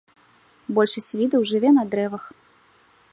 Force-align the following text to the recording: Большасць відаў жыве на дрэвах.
Большасць 0.77 1.13
відаў 1.21 1.41
жыве 1.51 1.69
на 1.77 1.83
дрэвах. 1.93 2.23